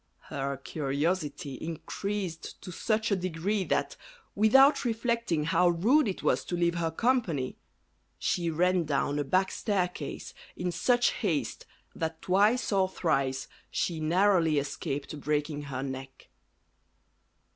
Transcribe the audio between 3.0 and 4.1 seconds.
a degree that,